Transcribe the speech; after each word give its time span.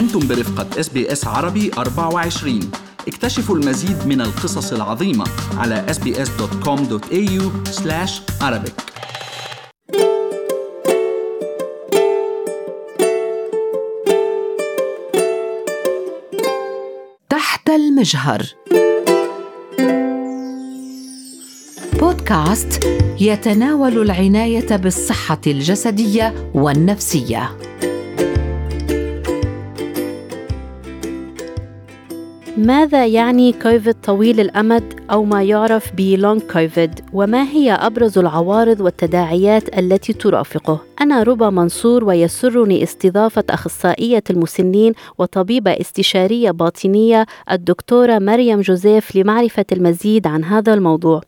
أنتم 0.00 0.28
برفقة 0.28 0.80
SBS 0.80 1.26
عربي 1.26 1.70
24 1.78 2.70
اكتشفوا 3.08 3.56
المزيد 3.56 4.06
من 4.06 4.20
القصص 4.20 4.72
العظيمة 4.72 5.24
على 5.56 5.86
sbs.com.au 5.88 7.42
arabic. 8.42 8.72
تحت 17.28 17.70
المجهر. 17.70 18.42
بودكاست 22.00 22.84
يتناول 23.20 24.02
العناية 24.02 24.76
بالصحة 24.76 25.40
الجسدية 25.46 26.50
والنفسية. 26.54 27.69
ماذا 32.56 33.06
يعني 33.06 33.52
كوفيد 33.52 33.94
طويل 33.94 34.40
الأمد 34.40 35.00
أو 35.10 35.24
ما 35.24 35.42
يعرف 35.42 35.92
ب 35.94 36.04
long 36.04 36.42
COVID؟ 36.42 37.00
وما 37.12 37.42
هي 37.42 37.72
أبرز 37.72 38.18
العوارض 38.18 38.80
والتداعيات 38.80 39.78
التي 39.78 40.12
ترافقه؟ 40.12 40.89
أنا 41.00 41.22
ربى 41.22 41.44
منصور 41.44 42.04
ويسرني 42.04 42.82
استضافة 42.82 43.44
أخصائية 43.50 44.22
المسنين 44.30 44.92
وطبيبة 45.18 45.70
استشارية 45.70 46.50
باطنية 46.50 47.26
الدكتورة 47.50 48.18
مريم 48.18 48.60
جوزيف 48.60 49.16
لمعرفة 49.16 49.64
المزيد 49.72 50.26
عن 50.26 50.44
هذا 50.44 50.74
الموضوع. 50.74 51.20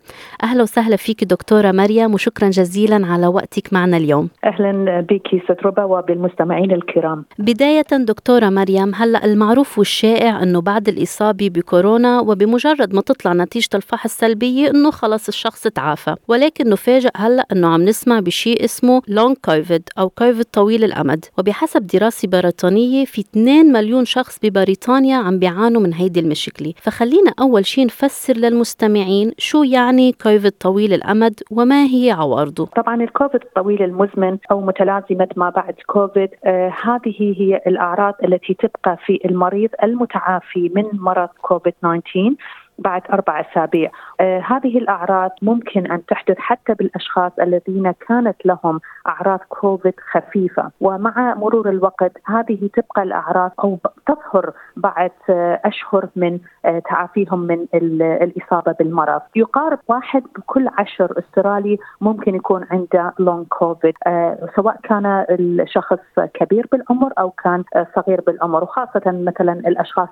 أهلا 0.42 0.62
وسهلا 0.62 0.96
فيك 0.96 1.24
دكتورة 1.24 1.72
مريم 1.72 2.14
وشكرا 2.14 2.48
جزيلا 2.48 3.06
على 3.06 3.26
وقتك 3.26 3.72
معنا 3.72 3.96
اليوم. 3.96 4.28
أهلا 4.44 5.00
بك 5.00 5.42
ست 5.44 5.66
ربى 5.66 5.82
وبالمستمعين 5.82 6.72
الكرام. 6.72 7.24
بداية 7.38 7.86
دكتورة 7.92 8.48
مريم 8.48 8.94
هلأ 8.94 9.24
المعروف 9.24 9.78
والشائع 9.78 10.42
أنه 10.42 10.60
بعد 10.60 10.88
الإصابة 10.88 11.48
بكورونا 11.48 12.20
وبمجرد 12.20 12.94
ما 12.94 13.00
تطلع 13.00 13.32
نتيجة 13.32 13.68
الفحص 13.74 14.04
السلبية 14.04 14.70
أنه 14.70 14.90
خلص 14.90 15.28
الشخص 15.28 15.62
تعافى 15.62 16.14
ولكن 16.28 16.68
نفاجئ 16.68 17.10
هلأ 17.16 17.46
أنه 17.52 17.68
عم 17.68 17.82
نسمع 17.82 18.20
بشيء 18.20 18.64
اسمه 18.64 19.02
long 19.08 19.36
COVID 19.44 19.61
أو 19.98 20.08
كوفيد 20.08 20.44
طويل 20.44 20.84
الأمد. 20.84 21.24
وبحسب 21.38 21.86
دراسة 21.86 22.28
بريطانية 22.28 23.04
في 23.04 23.20
2 23.20 23.72
مليون 23.72 24.04
شخص 24.04 24.38
ببريطانيا 24.42 25.16
عم 25.16 25.38
بيعانوا 25.38 25.80
من 25.80 25.94
هيدي 25.94 26.20
المشكلة. 26.20 26.72
فخلينا 26.76 27.32
أول 27.40 27.66
شيء 27.66 27.84
نفسر 27.86 28.36
للمستمعين 28.36 29.32
شو 29.38 29.62
يعني 29.62 30.12
كوفيد 30.12 30.52
طويل 30.52 30.92
الأمد 30.92 31.40
وما 31.50 31.84
هي 31.84 32.10
عوارضه 32.10 32.66
طبعا 32.66 33.02
الكوفيد 33.02 33.40
الطويل 33.44 33.82
المزمن 33.82 34.38
أو 34.50 34.60
متلازمة 34.60 35.28
ما 35.36 35.50
بعد 35.50 35.74
كوفيد 35.86 36.28
آه 36.44 36.72
هذه 36.84 37.14
هي 37.18 37.60
الأعراض 37.66 38.14
التي 38.24 38.54
تبقى 38.54 38.96
في 39.06 39.18
المريض 39.24 39.70
المتعافي 39.82 40.70
من 40.74 40.84
مرض 40.92 41.28
كوفيد 41.42 41.72
19 41.72 42.34
بعد 42.78 43.02
أربع 43.12 43.40
أسابيع. 43.40 43.90
آه 44.20 44.40
هذه 44.40 44.78
الأعراض 44.78 45.30
ممكن 45.42 45.90
أن 45.92 46.06
تحدث 46.06 46.38
حتى 46.38 46.74
بالأشخاص 46.74 47.32
الذين 47.40 47.92
كانت 48.08 48.46
لهم 48.46 48.80
أعراض 49.06 49.40
كوفيد 49.48 49.94
خفيفة. 50.12 50.70
ومع 50.80 51.34
مرور 51.34 51.68
الوقت 51.68 52.12
هذه 52.26 52.70
تبقى 52.74 53.02
الأعراض 53.02 53.50
أو 53.64 53.78
تظهر 54.06 54.52
بعد 54.76 55.10
آه 55.30 55.60
أشهر 55.64 56.08
من 56.16 56.38
آه 56.64 56.78
تعافيهم 56.78 57.40
من 57.40 57.66
الإصابة 57.74 58.72
بالمرض. 58.72 59.20
يقارب 59.36 59.78
واحد 59.88 60.22
بكل 60.36 60.68
عشر 60.78 61.18
أسترالي 61.18 61.78
ممكن 62.00 62.34
يكون 62.34 62.66
عنده 62.70 63.12
long 63.18 63.46
COVID 63.46 63.94
آه 64.06 64.48
سواء 64.56 64.76
كان 64.82 65.24
الشخص 65.30 65.98
كبير 66.34 66.66
بالعمر 66.72 67.12
أو 67.18 67.30
كان 67.30 67.64
آه 67.76 67.86
صغير 67.96 68.20
بالعمر. 68.26 68.62
وخاصة 68.62 69.02
مثلا 69.06 69.52
الأشخاص 69.52 70.08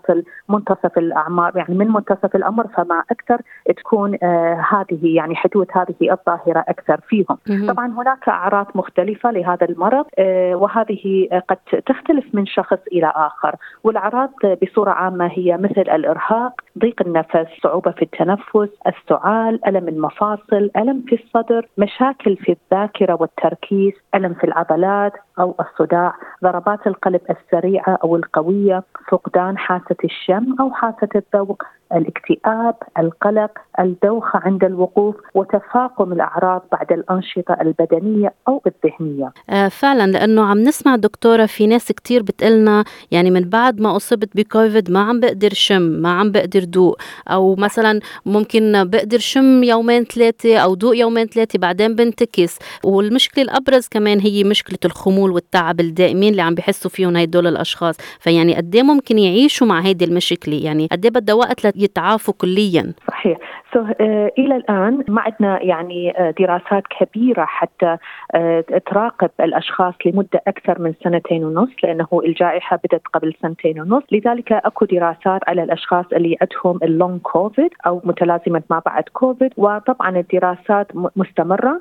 المنتصف 0.48 0.98
الأعمار 0.98 1.56
يعني 1.56 1.74
من 1.74 1.88
منتصف 1.92 2.36
الأعمار 2.36 2.59
الامر 2.60 2.84
فمع 2.84 3.04
أكثر 3.10 3.40
تكون 3.76 4.18
آه 4.22 4.64
هذه 4.70 5.16
يعني 5.16 5.36
حدوث 5.36 5.68
هذه 5.76 6.12
الظاهرة 6.12 6.64
أكثر 6.68 7.00
فيهم. 7.08 7.66
طبعا 7.68 7.86
هناك 7.86 8.28
أعراض 8.28 8.66
مختلفة 8.74 9.30
لهذا 9.30 9.68
المرض 9.68 10.06
آه 10.18 10.54
وهذه 10.54 11.28
قد 11.48 11.56
تختلف 11.86 12.24
من 12.32 12.46
شخص 12.46 12.78
إلى 12.92 13.12
آخر، 13.16 13.56
والأعراض 13.84 14.30
بصورة 14.62 14.90
عامة 14.90 15.26
هي 15.26 15.56
مثل 15.56 15.80
الإرهاق، 15.80 16.60
ضيق 16.78 17.02
النفس، 17.06 17.46
صعوبة 17.62 17.90
في 17.90 18.02
التنفس، 18.02 18.68
السعال، 18.86 19.66
ألم 19.66 19.88
المفاصل، 19.88 20.70
ألم 20.76 21.04
في 21.08 21.22
الصدر، 21.24 21.68
مشاكل 21.78 22.36
في 22.36 22.56
الذاكرة 22.56 23.16
والتركيز، 23.20 23.92
ألم 24.14 24.34
في 24.34 24.44
العضلات 24.44 25.12
أو 25.38 25.54
الصداع، 25.60 26.14
ضربات 26.44 26.86
القلب 26.86 27.20
السريعة 27.30 27.98
أو 28.04 28.16
القوية، 28.16 28.82
فقدان 29.10 29.58
حاسة 29.58 29.96
الشم 30.04 30.56
أو 30.60 30.70
حاسة 30.70 31.08
الذوق، 31.16 31.62
الاكتئاب، 31.94 32.74
القلق، 32.98 33.50
الدوخة 33.80 34.38
عند 34.44 34.64
الوقوف 34.64 35.16
وتفاقم 35.34 36.12
الأعراض 36.12 36.62
بعد 36.72 36.92
الأنشطة 36.92 37.56
البدنية 37.60 38.32
أو 38.48 38.62
الذهنية. 38.66 39.32
آه 39.50 39.68
فعلا 39.68 40.10
لأنه 40.10 40.44
عم 40.50 40.58
نسمع 40.58 40.96
دكتورة 40.96 41.46
في 41.46 41.66
ناس 41.66 41.92
كثير 41.92 42.22
بتقلنا 42.22 42.84
يعني 43.10 43.30
من 43.30 43.40
بعد 43.40 43.80
ما 43.80 43.96
أصبت 43.96 44.36
بكوفيد 44.36 44.90
ما 44.90 45.00
عم 45.00 45.20
بقدر 45.20 45.50
شم، 45.52 45.82
ما 45.82 46.12
عم 46.12 46.32
بقدر 46.32 46.59
دوق 46.64 46.98
أو 47.28 47.56
مثلا 47.56 48.00
ممكن 48.26 48.84
بقدر 48.84 49.18
شم 49.18 49.64
يومين 49.64 50.04
ثلاثة 50.04 50.56
أو 50.56 50.74
دوق 50.74 50.96
يومين 50.96 51.26
ثلاثة 51.26 51.58
بعدين 51.58 51.94
بنتكس. 51.94 52.58
والمشكلة 52.84 53.44
الأبرز 53.44 53.88
كمان 53.88 54.20
هي 54.20 54.44
مشكلة 54.44 54.78
الخمول 54.84 55.30
والتعب 55.30 55.80
الدائمين 55.80 56.30
اللي 56.30 56.42
عم 56.42 56.54
بحسوا 56.54 56.90
فيهم 56.90 57.16
هدول 57.16 57.46
الأشخاص، 57.46 57.96
فيعني 58.20 58.56
قديه 58.56 58.76
ممكن 58.76 59.18
يعيشوا 59.18 59.66
مع 59.66 59.80
هيدي 59.80 60.04
المشكلة؟ 60.04 60.56
يعني 60.56 60.88
قديه 60.92 61.06
بدها 61.06 61.34
وقت 61.34 61.76
يتعافوا 61.76 62.34
كليا؟ 62.38 62.92
صحيح. 63.08 63.38
so 63.72 63.84
so, 63.84 63.88
uh, 63.88 63.94
إلى 64.38 64.56
الآن 64.56 65.04
ما 65.08 65.20
عندنا 65.20 65.62
يعني 65.62 66.12
uh, 66.12 66.40
دراسات 66.40 66.82
كبيرة 67.00 67.44
حتى 67.44 67.96
uh, 68.36 68.80
تراقب 68.90 69.30
الأشخاص 69.40 69.94
لمدة 70.06 70.42
أكثر 70.46 70.82
من 70.82 70.94
سنتين 71.04 71.44
ونص 71.44 71.68
لأنه 71.82 72.08
الجائحة 72.24 72.80
بدأت 72.84 73.02
قبل 73.12 73.34
سنتين 73.42 73.80
ونص. 73.80 74.02
لذلك 74.12 74.52
أكو 74.52 74.84
دراسات 74.84 75.40
على 75.48 75.62
الأشخاص 75.62 76.04
اللي 76.12 76.36
عندهم 76.40 76.78
ال 76.82 76.90
long 76.90 77.20
COVID 77.20 77.70
أو 77.86 78.00
متلازمة 78.04 78.62
ما 78.70 78.82
بعد 78.86 79.04
كوفيد 79.12 79.52
وطبعا 79.56 80.18
الدراسات 80.18 80.86
مستمرة 81.16 81.80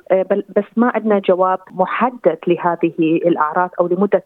بس 0.56 0.64
ما 0.76 0.92
عندنا 0.94 1.18
جواب 1.18 1.58
محدد 1.70 2.38
لهذه 2.46 2.92
الأعراض 2.98 3.70
أو 3.80 3.86
لمدة 3.86 4.22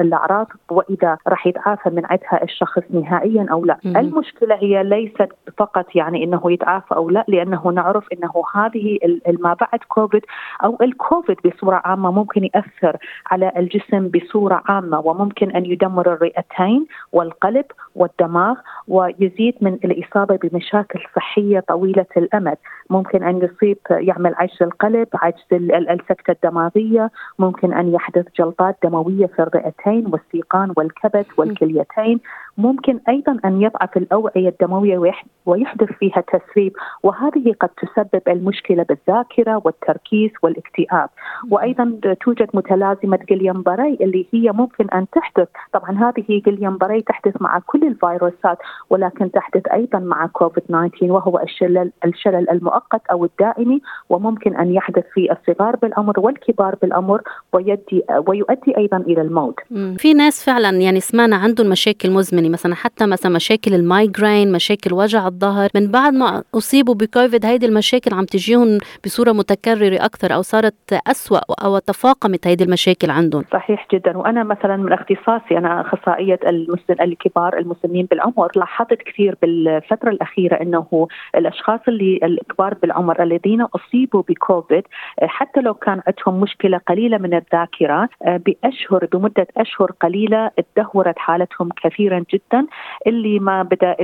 الأعراض 0.00 0.46
وإذا 0.70 1.18
راح 1.28 1.46
يتعافى 1.46 1.90
من 1.90 2.02
عندها 2.04 2.42
الشخص 2.42 2.82
نهائيا 2.90 3.46
أو 3.50 3.64
لا. 3.64 3.78
المشكلة 3.86 4.54
هي 4.54 4.84
ليست 4.84 5.28
فقط 5.58 5.96
يعني 5.96 6.24
إنه 6.24 6.42
يتعافى 6.46 6.94
أو 6.94 7.05
لا 7.10 7.24
لأنه 7.28 7.68
نعرف 7.68 8.04
إنه 8.12 8.32
هذه 8.54 8.98
ما 9.40 9.54
بعد 9.54 9.80
كوفيد 9.88 10.22
أو 10.64 10.78
الكوفيد 10.80 11.36
بصورة 11.44 11.82
عامة 11.84 12.10
ممكن 12.10 12.44
يأثر 12.44 12.96
على 13.30 13.52
الجسم 13.56 14.08
بصورة 14.08 14.62
عامة 14.68 15.00
وممكن 15.00 15.50
أن 15.50 15.66
يدمر 15.66 16.12
الرئتين 16.12 16.86
والقلب 17.12 17.64
والدماغ 17.94 18.56
ويزيد 18.88 19.54
من 19.60 19.74
الإصابة 19.84 20.36
بمشاكل 20.36 21.00
صحية 21.16 21.60
طويلة 21.60 22.06
الأمد، 22.16 22.56
ممكن 22.90 23.22
أن 23.22 23.36
يصيب 23.38 23.78
يعمل 23.90 24.34
عجز 24.34 24.62
القلب، 24.62 25.08
عجز 25.14 25.44
السكتة 25.52 26.30
الدماغية، 26.30 27.10
ممكن 27.38 27.72
أن 27.74 27.92
يحدث 27.92 28.26
جلطات 28.38 28.76
دموية 28.84 29.26
في 29.26 29.42
الرئتين 29.42 30.06
والسيقان 30.06 30.72
والكبد 30.76 31.26
والكليتين، 31.36 32.20
ممكن 32.58 33.00
أيضا 33.08 33.38
أن 33.44 33.62
يضعف 33.62 33.96
الأوعية 33.96 34.48
الدموية 34.48 35.12
ويحدث 35.46 35.92
فيها 35.92 36.20
تسريب 36.20 36.72
وهذه 37.02 37.54
قد 37.60 37.68
تسبب 37.68 38.22
المشكلة 38.28 38.82
بالذاكرة 38.82 39.62
والتركيز 39.64 40.30
والاكتئاب. 40.42 41.08
وأيضا 41.50 42.00
توجد 42.20 42.48
متلازمة 42.54 43.18
جليان 43.28 43.62
باري 43.62 43.98
اللي 44.00 44.26
هي 44.32 44.52
ممكن 44.52 44.90
أن 44.90 45.06
تحدث. 45.10 45.48
طبعا 45.72 45.90
هذه 45.90 46.42
جليان 46.46 46.76
باري 46.76 47.02
تحدث 47.02 47.42
مع 47.42 47.58
كل 47.66 47.86
الفيروسات 47.86 48.58
ولكن 48.90 49.30
تحدث 49.30 49.68
أيضا 49.68 49.98
مع 49.98 50.26
كوفيد 50.26 50.62
19 50.62 51.12
وهو 51.12 51.38
الشلل 51.38 51.92
الشلل 52.04 52.50
المؤقت. 52.50 52.75
أو 53.12 53.24
الدائمي 53.24 53.80
وممكن 54.08 54.56
أن 54.56 54.74
يحدث 54.74 55.04
في 55.14 55.28
الصغار 55.32 55.76
بالعمر 55.76 56.20
والكبار 56.20 56.74
بالعمر 56.82 57.22
ويؤدي 57.52 58.02
ويؤدي 58.26 58.76
أيضا 58.76 58.96
إلى 58.96 59.20
الموت. 59.20 59.54
في 59.96 60.14
ناس 60.14 60.44
فعلا 60.44 60.76
يعني 60.76 61.00
سمعنا 61.00 61.36
عندهم 61.36 61.68
مشاكل 61.68 62.10
مزمنة 62.10 62.48
مثلا 62.48 62.74
حتى 62.74 63.06
مثلا 63.06 63.32
مشاكل 63.32 63.74
المايجرين 63.74 64.52
مشاكل 64.52 64.94
وجع 64.94 65.26
الظهر. 65.26 65.68
من 65.74 65.90
بعد 65.90 66.12
ما 66.12 66.42
أصيبوا 66.54 66.94
بكوفيد 66.94 67.46
هيدي 67.46 67.66
المشاكل 67.66 68.14
عم 68.14 68.24
تجيهم 68.24 68.78
بصورة 69.04 69.32
متكررة 69.32 70.04
أكثر 70.04 70.34
أو 70.34 70.42
صارت 70.42 70.74
أسوأ 71.06 71.64
أو 71.64 71.78
تفاقمت 71.78 72.46
هيدي 72.46 72.64
المشاكل 72.64 73.10
عندهم. 73.10 73.44
صحيح 73.52 73.86
جدا. 73.92 74.16
وأنا 74.18 74.44
مثلا 74.44 74.76
من 74.76 74.92
اختصاصي 74.92 75.58
أنا 75.58 75.80
اخصائيه 75.80 76.38
المسن 76.46 76.94
الكبار 77.00 77.58
المسنين 77.58 78.06
بالعمر 78.10 78.50
لاحظت 78.56 79.02
كثير 79.06 79.36
بالفترة 79.42 80.10
الأخيرة 80.10 80.54
إنه 80.54 81.08
الأشخاص 81.34 81.80
اللي 81.88 82.20
الكبار 82.22 82.65
الكبار 82.66 82.74
بالعمر 82.82 83.22
الذين 83.22 83.62
أصيبوا 83.62 84.22
بكوفيد 84.28 84.84
حتى 85.22 85.60
لو 85.60 85.74
كان 85.74 86.02
عندهم 86.06 86.40
مشكلة 86.40 86.78
قليلة 86.78 87.18
من 87.18 87.34
الذاكرة 87.34 88.08
بأشهر 88.26 89.06
بمدة 89.12 89.46
أشهر 89.56 89.92
قليلة 90.00 90.50
تدهورت 90.74 91.18
حالتهم 91.18 91.68
كثيرا 91.82 92.24
جدا. 92.34 92.66
اللي 93.06 93.38
ما 93.38 93.62
بدأ 93.62 93.96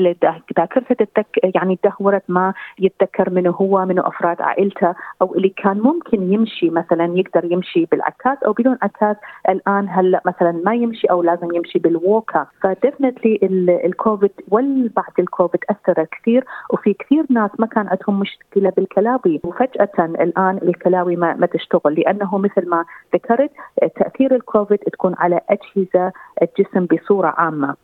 ذاكرته 0.58 1.24
يعني 1.54 1.78
تدهورت 1.82 2.22
ما 2.28 2.54
يتذكر 2.78 3.30
منه 3.30 3.50
هو 3.50 3.84
منه 3.84 4.06
أفراد 4.06 4.42
عائلته 4.42 4.94
أو 5.22 5.34
اللي 5.34 5.48
كان 5.48 5.80
ممكن 5.80 6.32
يمشي 6.32 6.70
مثلا 6.70 7.12
يقدر 7.18 7.52
يمشي 7.52 7.84
بالعكاز 7.84 8.36
أو 8.46 8.52
بدون 8.52 8.78
عكاز. 8.82 9.16
الآن 9.48 9.88
هلأ 9.88 10.22
مثلا 10.26 10.52
ما 10.64 10.74
يمشي 10.74 11.06
أو 11.06 11.22
لازم 11.22 11.54
يمشي 11.54 11.78
بالووكر 11.78 12.46
فدفنتلي 12.62 13.38
الكوفيد 13.84 14.32
والبعد 14.48 15.16
الكوفيد 15.18 15.60
أثر 15.70 16.04
كثير. 16.04 16.44
وفي 16.70 16.94
كثير 16.94 17.24
ناس 17.30 17.50
ما 17.58 17.66
كان 17.66 17.88
عندهم 17.88 18.20
مشكلة 18.52 18.72
بالكلاوي. 18.76 19.40
وفجأة 19.44 19.90
الآن 19.99 20.58
الكلاوي 20.62 21.16
ما, 21.16 21.34
ما 21.34 21.46
تشتغل 21.46 21.94
لأنه 21.94 22.38
مثل 22.38 22.69
ما 22.69 22.84
ذكرت 23.14 23.50
تأثير 23.96 24.34
الكوفيد 24.34 24.78
تكون 24.78 25.14
على 25.19 25.40
أجهزة 25.50 26.12
الجسم 26.43 26.87
بصورة 26.87 27.34
عامة. 27.37 27.76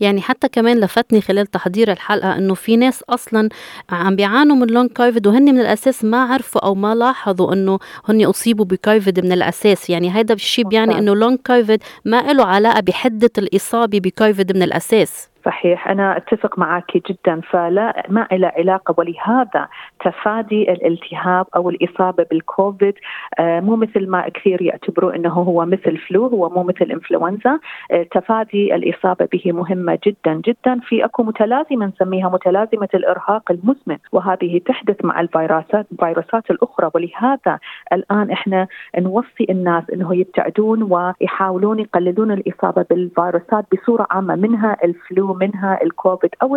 يعني 0.00 0.20
حتى 0.20 0.48
كمان 0.48 0.80
لفتني 0.80 1.20
خلال 1.20 1.46
تحضير 1.46 1.92
الحلقة 1.92 2.38
إنه 2.38 2.54
في 2.54 2.76
ناس 2.76 3.02
أصلا 3.02 3.48
عم 3.90 4.16
بيعانوا 4.16 4.56
من 4.56 4.66
long 4.66 4.90
COVID 4.90 5.26
وهن 5.26 5.44
من 5.44 5.60
الأساس 5.60 6.04
ما 6.04 6.24
عرفوا 6.24 6.66
أو 6.66 6.74
ما 6.74 6.94
لاحظوا 6.94 7.52
إنه 7.52 7.78
هن 8.08 8.24
أصيبوا 8.24 8.64
بكوفيد 8.64 9.24
من 9.24 9.32
الأساس. 9.32 9.90
يعني 9.90 10.10
هذا 10.10 10.34
الشيء 10.34 10.68
بيعني 10.68 10.98
إنه 10.98 11.14
long 11.14 11.38
COVID 11.46 11.82
ما 12.04 12.32
له 12.32 12.44
علاقة 12.44 12.80
بحدة 12.80 13.30
الإصابة 13.38 14.00
بكوفيد 14.00 14.56
من 14.56 14.62
الأساس. 14.62 15.33
صحيح. 15.44 15.88
أنا 15.88 16.16
أتفق 16.16 16.58
معك 16.58 16.96
جدا. 17.10 17.40
فلا 17.40 18.06
ما 18.08 18.26
له 18.32 18.52
علاقة. 18.56 18.94
ولهذا 18.98 19.68
تفادي 20.04 20.72
الالتهاب 20.72 21.46
أو 21.56 21.70
الإصابة 21.70 22.26
بالكوفيد 22.30 22.94
آه، 23.38 23.60
مو 23.60 23.76
مثل 23.76 24.08
ما 24.08 24.28
كثير 24.28 24.62
يعتبروا 24.62 25.14
أنه 25.16 25.32
هو 25.32 25.64
مثل 25.64 25.96
فلو 25.96 26.26
هو 26.26 26.48
مو 26.48 26.62
مثل 26.62 26.84
إنفلونزا 26.90 27.58
آه، 27.90 28.02
تفادي 28.02 28.74
الإصابة 28.74 29.28
به 29.32 29.52
مهمة 29.52 29.98
جدا 30.06 30.34
جدا. 30.34 30.80
في 30.80 31.04
أكو 31.04 31.22
متلازمة 31.22 31.86
نسميها 31.86 32.28
متلازمة 32.28 32.88
الإرهاق 32.94 33.50
المزمن 33.50 33.96
وهذه 34.12 34.60
تحدث 34.66 35.04
مع 35.04 35.20
الفيروسات 35.20 35.86
الفيروسات 35.92 36.50
الأخرى. 36.50 36.90
ولهذا 36.94 37.58
الآن 37.92 38.30
إحنا 38.30 38.66
نوصي 38.98 39.46
الناس 39.50 39.84
أنه 39.92 40.14
يبتعدون 40.14 40.82
ويحاولون 40.82 41.78
يقللون 41.78 42.32
الإصابة 42.32 42.86
بالفيروسات 42.90 43.64
بصورة 43.72 44.06
عامة 44.10 44.36
منها 44.36 44.76
الفلو 44.84 45.33
منها 45.34 45.78
الكوفيد 45.82 46.30
أو 46.42 46.56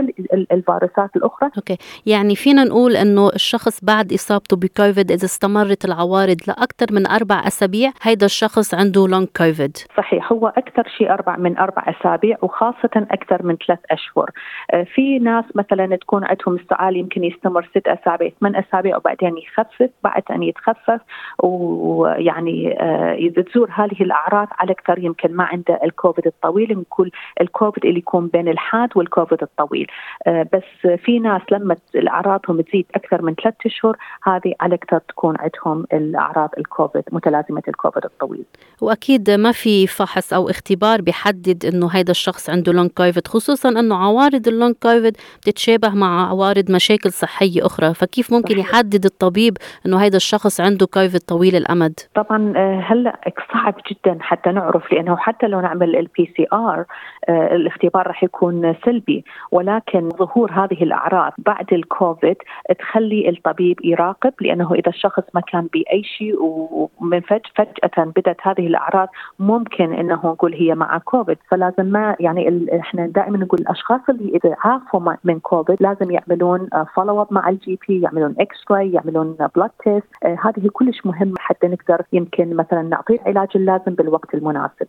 الفيروسات 0.51 1.15
الأخرى. 1.15 1.49
okay. 1.57 1.77
يعني 2.05 2.35
فينا 2.35 2.63
نقول 2.63 2.95
إنه 2.95 3.29
الشخص 3.35 3.83
بعد 3.83 4.13
إصابته 4.13 4.57
بكوفيد 4.57 5.11
إذا 5.11 5.25
استمرت 5.25 5.85
العوارض 5.85 6.37
لأكثر 6.47 6.85
من 6.91 7.07
أربع 7.07 7.47
أسابيع 7.47 7.91
هيدا 8.01 8.25
الشخص 8.25 8.73
عنده 8.73 9.07
long 9.07 9.27
COVID. 9.37 9.77
صحيح. 9.97 10.31
هو 10.31 10.47
أكثر 10.47 10.87
شيء 10.97 11.09
أربع 11.09 11.37
من 11.37 11.57
أربع 11.57 11.83
أسابيع 11.87 12.37
وخاصة 12.41 12.89
أكثر 12.95 13.43
من 13.43 13.57
ثلاث 13.67 13.79
أشهر. 13.91 14.31
آه، 14.73 14.83
في 14.83 15.19
ناس 15.19 15.45
مثلا 15.55 15.95
تكون 15.95 16.23
عندهم 16.23 16.59
سعال 16.59 16.97
يمكن 16.97 17.23
يستمر 17.23 17.69
ست 17.75 17.87
أسابيع 17.87 18.31
ثمان 18.39 18.55
أسابيع 18.55 18.97
وبعدين 18.97 19.37
يخفف 19.37 19.89
بعد 20.03 20.23
أن 20.31 20.43
يتخفف 20.43 21.01
ويعني 21.43 22.71
إذا 23.13 23.41
آه، 23.41 23.43
تزول 23.43 23.69
هذه 23.73 24.01
الأعراض 24.01 24.47
على 24.51 24.71
أكثر 24.71 24.99
يمكن 24.99 25.35
ما 25.35 25.43
عنده 25.43 25.79
الكوفيد 25.83 26.27
الطويل 26.27 26.71
يكون 26.71 27.11
الكوفيد 27.41 27.85
اللي 27.85 27.99
يكون 27.99 28.27
بين 28.27 28.47
الحاد 28.67 28.89
والكوفيد 28.95 29.41
الطويل. 29.41 29.87
آه، 30.27 30.47
بس 30.53 30.91
في 31.05 31.19
ناس 31.19 31.41
لما 31.51 31.75
اعراضهم 32.07 32.61
تزيد 32.61 32.85
أكثر 32.95 33.21
من 33.21 33.35
ثلاثة 33.35 33.57
أشهر 33.65 33.97
هذه 34.23 34.53
على 34.61 34.75
أكثر 34.75 34.99
تكون 34.99 35.35
عندهم 35.39 35.85
الأعراض 35.93 36.49
الكوفيد 36.57 37.03
متلازمة 37.11 37.63
الكوفيد 37.67 38.05
الطويل. 38.05 38.45
وأكيد 38.81 39.29
ما 39.29 39.51
في 39.51 39.87
فحص 39.87 40.33
أو 40.33 40.49
اختبار 40.49 41.01
بيحدد 41.01 41.65
إنه 41.65 41.91
هذا 41.91 42.11
الشخص 42.11 42.49
عنده 42.49 42.71
long 42.73 42.89
COVID 42.89 43.27
خصوصا 43.27 43.69
إنه 43.69 43.95
عوارض 43.95 44.47
ال 44.47 44.53
long 44.53 44.75
COVID 44.83 45.17
بتتشابه 45.41 45.89
مع 45.89 46.29
عوارض 46.29 46.71
مشاكل 46.71 47.11
صحية 47.11 47.65
أخرى. 47.65 47.93
فكيف 47.93 48.33
ممكن 48.33 48.53
صحيح. 48.53 48.69
يحدد 48.69 49.05
الطبيب 49.05 49.57
إنه 49.85 49.97
هذا 49.97 50.17
الشخص 50.17 50.61
عنده 50.61 50.85
كوفيد 50.85 51.21
طويل 51.21 51.55
الأمد؟ 51.55 51.99
طبعا 52.15 52.53
آه، 52.55 52.79
هلأ 52.79 53.19
صعب 53.53 53.75
جدا 53.91 54.17
حتى 54.21 54.49
نعرف 54.49 54.93
لأنه 54.93 55.17
حتى 55.17 55.47
لو 55.47 55.61
نعمل 55.61 55.95
ال 55.95 56.33
PCR 56.37 56.85
الاختبار 57.29 58.07
راح 58.07 58.23
يكون 58.23 58.56
يكون 58.57 58.75
سلبي 58.85 59.23
ولكن 59.51 60.09
ظهور 60.09 60.51
هذه 60.51 60.83
الأعراض 60.83 61.33
بعد 61.37 61.73
الكوفيد 61.73 62.35
تخلي 62.79 63.29
الطبيب 63.29 63.85
يراقب 63.85 64.33
لأنه 64.41 64.73
إذا 64.73 64.89
الشخص 64.89 65.23
ما 65.33 65.41
كان 65.41 65.67
بأي 65.73 66.03
شيء 66.03 66.35
ومن 66.41 67.21
فجأة 67.55 68.03
بدأت 68.15 68.37
هذه 68.41 68.67
الأعراض 68.67 69.07
ممكن 69.39 69.93
إنه 69.93 70.21
نقول 70.25 70.53
هي 70.53 70.75
مع 70.75 70.97
كوفيد. 70.97 71.37
فلازم 71.49 71.85
ما 71.85 72.15
يعني 72.19 72.69
إحنا 72.79 73.07
دائما 73.07 73.37
نقول 73.37 73.59
الأشخاص 73.59 74.01
اللي 74.09 74.29
إذا 74.37 74.55
عافوا 74.63 75.15
من 75.23 75.39
كوفيد 75.39 75.77
لازم 75.79 76.11
يعملون 76.11 76.69
follow 76.95 77.21
up 77.21 77.27
مع 77.31 77.49
ال 77.49 77.79
GP 77.87 78.01
يعملون 78.01 78.35
X-ray 78.39 78.91
يعملون 78.91 79.35
blood 79.55 79.69
test 79.83 80.07
هذه 80.23 80.69
كلش 80.73 81.05
مهمة 81.05 81.35
حتى 81.39 81.67
نقدر 81.67 82.01
يمكن 82.13 82.55
مثلا 82.55 82.81
نعطيه 82.81 83.19
العلاج 83.21 83.49
اللازم 83.55 83.93
بالوقت 83.93 84.33
المناسب. 84.33 84.87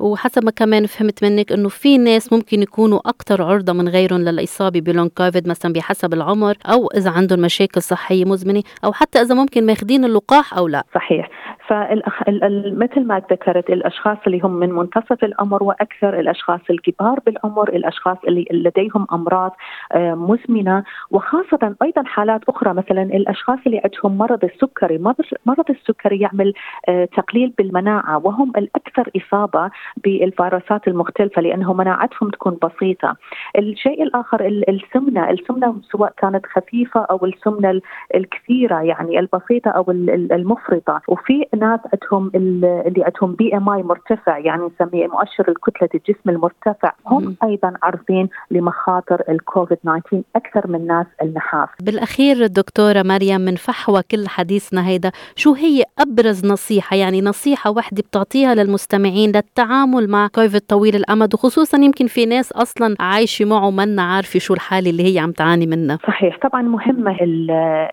وحسب 0.00 0.44
ما 0.44 0.50
كمان 0.50 0.86
فهمت 0.86 1.24
منك 1.24 1.52
إنه 1.52 1.68
في 1.68 1.98
ناس 1.98 2.32
ممكن 2.32 2.62
يكونوا 2.62 3.05
أكثر 3.08 3.42
عرضة 3.42 3.72
من 3.72 3.88
غيرهم 3.88 4.20
للإصابة 4.20 4.80
ب 4.80 4.86
long 4.86 5.10
COVID 5.10 5.48
مثلا 5.48 5.72
بحسب 5.72 6.14
العمر 6.14 6.56
أو 6.66 6.86
إذا 6.86 7.10
عندهم 7.10 7.40
مشاكل 7.40 7.82
صحية 7.82 8.24
مزمنة 8.24 8.62
أو 8.84 8.92
حتى 8.92 9.20
إذا 9.20 9.34
ممكن 9.34 9.66
ماخذين 9.66 10.04
اللقاح 10.04 10.54
أو 10.54 10.68
لا. 10.68 10.84
صحيح. 10.94 11.30
فمثل 11.68 13.06
ما 13.06 13.22
ذكرت 13.30 13.70
الأشخاص 13.70 14.18
اللي 14.26 14.40
هم 14.40 14.50
من 14.50 14.72
منتصف 14.72 15.24
العمر 15.24 15.62
وأكثر 15.62 16.20
الأشخاص 16.20 16.60
الكبار 16.70 17.20
بالعمر 17.26 17.68
الأشخاص 17.68 18.16
اللي 18.28 18.46
لديهم 18.50 19.06
أمراض 19.12 19.56
آه، 19.92 20.14
مزمنه 20.14 20.84
وخاصة 21.10 21.74
أيضا 21.82 22.02
حالات 22.06 22.40
أخرى. 22.48 22.74
مثلا 22.74 23.02
الأشخاص 23.02 23.58
اللي 23.66 23.80
عندهم 23.84 24.18
مرض 24.18 24.44
السكري 24.44 24.98
مرض 25.46 25.70
السكري 25.70 26.20
يعمل 26.20 26.52
آه، 26.88 27.04
تقليل 27.04 27.52
بالمناعة 27.58 28.26
وهم 28.26 28.52
الأكثر 28.56 29.10
إصابة 29.16 29.70
بالفيروسات 30.04 30.88
المختلفة 30.88 31.42
لأنه 31.42 31.72
مناعتهم 31.72 32.30
تكون 32.30 32.58
بسيطة. 32.62 33.16
الشيء 33.58 34.02
الآخر 34.02 34.46
السمنة. 34.68 35.30
السمنة 35.30 35.74
سواء 35.92 36.12
كانت 36.16 36.46
خفيفة 36.46 37.00
أو 37.00 37.24
السمنة 37.24 37.80
الكثيرة 38.14 38.82
يعني 38.82 39.18
البسيطة 39.20 39.70
أو 39.70 39.90
المفرطة. 39.90 41.00
وفي 41.08 41.46
ناس 41.58 41.80
عندهم 41.92 42.30
اللي 42.34 43.04
عندهم 43.04 43.34
BMI 43.34 43.82
مرتفع 43.82 44.38
يعني 44.38 44.62
نسميه 44.80 45.06
مؤشر 45.06 45.48
الكتلة 45.48 45.88
الجسم 45.94 46.30
المرتفع. 46.30 46.92
هم 47.06 47.36
أيضا 47.44 47.72
عارضين 47.82 48.28
لمخاطر 48.50 49.22
الكوفيد 49.28 49.78
19 49.78 50.22
أكثر 50.36 50.70
من 50.70 50.86
ناس 50.86 51.06
النحاف 51.22 51.68
بالأخير 51.82 52.46
دكتورة 52.46 53.02
مريم 53.02 53.40
من 53.40 53.56
فحوى 53.56 54.02
كل 54.10 54.28
حديثنا 54.28 54.88
هيدا 54.88 55.10
شو 55.36 55.52
هي 55.54 55.84
أبرز 55.98 56.46
نصيحة؟ 56.46 56.96
يعني 56.96 57.20
نصيحة 57.22 57.70
واحدة 57.70 58.02
بتعطيها 58.02 58.54
للمستمعين 58.54 59.32
للتعامل 59.32 60.08
مع 60.10 60.26
كوفيد 60.26 60.60
طويل 60.60 60.96
الأمد 60.96 61.34
وخصوصا 61.34 61.78
يمكن 61.78 62.06
في 62.06 62.26
ناس 62.26 62.52
أصلا 62.52 62.96
عايشة 63.00 63.44
معه 63.44 63.70
منا 63.70 64.02
عارفة 64.02 64.38
شو 64.38 64.54
الحالة 64.54 64.90
اللي 64.90 65.14
هي 65.14 65.18
عم 65.18 65.32
تعاني 65.32 65.66
منها. 65.66 65.98
صحيح. 66.06 66.38
طبعا 66.42 66.62
مهمة 66.62 67.16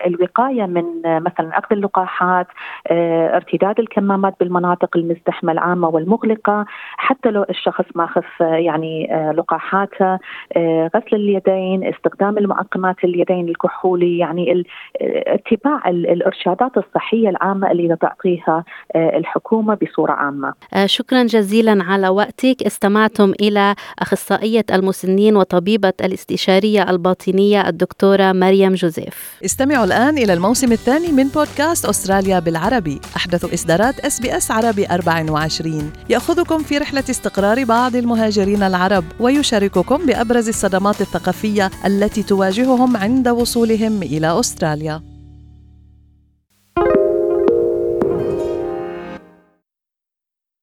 الوقاية 0.05 0.65
من 0.65 0.83
مثلا 1.03 1.57
أخذ 1.59 1.67
اللقاحات 1.71 2.47
آه 2.87 3.37
ارتداد 3.53 3.79
الكمامات 3.79 4.35
بالمناطق 4.39 4.97
المزدحمه 4.97 5.51
العامه 5.51 5.87
والمغلقة 5.87 6.65
حتى 6.97 7.29
لو 7.29 7.45
الشخص 7.49 7.85
ما 7.95 8.07
خف 8.07 8.39
يعني 8.39 9.15
آه، 9.15 9.31
لقاحاته 9.31 10.19
آه، 10.57 10.91
غسل 10.95 11.15
اليدين 11.15 11.93
استخدام 11.95 12.37
المعقمات 12.37 12.95
اليدين 13.03 13.49
الكحولي 13.49 14.17
يعني 14.17 14.63
اتباع 15.01 15.89
الإرشادات 15.89 16.71
الصحية 16.77 17.29
العامة 17.29 17.71
اللي 17.71 17.95
تعطيها 17.95 18.63
آه، 18.95 19.17
الحكومة 19.17 19.77
بصورة 19.81 20.11
عامة. 20.11 20.53
شكرا 20.85 21.23
جزيلا 21.23 21.83
على 21.83 22.09
وقتك 22.09 22.63
استمعتم 22.65 23.33
إلى 23.41 23.75
أخصائية 23.99 24.65
المسنين 24.73 25.35
وطبيبة 25.35 25.93
الاستشارية 26.03 26.89
الباطنية 26.89 27.69
الدكتورة 27.69 28.31
مريم 28.31 28.73
جوزيف. 28.73 29.39
استمعوا 29.45 29.85
الآن 29.85 30.17
إلى 30.17 30.33
الموسم 30.33 30.71
الثاني 30.71 31.11
من 31.11 31.23
بودكاست 31.23 31.85
أستراليا 31.85 32.39
بالعربي 32.39 32.99
أحدث 33.15 33.42
إصدارات 33.53 33.99
SBS 33.99 34.51
عربي 34.51 34.85
24 34.85 35.91
يأخذكم 36.09 36.63
في 36.63 36.77
رحلة 36.77 37.03
استقرار 37.09 37.63
بعض 37.63 37.95
المهاجرين 37.95 38.63
العرب 38.63 39.03
ويشارككم 39.19 40.05
بأبرز 40.05 40.47
الصدمات 40.47 41.01
الثقافية 41.01 41.71
التي 41.85 42.23
تواجههم 42.23 42.97
عند 42.97 43.27
وصولهم 43.27 44.03
إلى 44.03 44.39
أستراليا. 44.39 45.12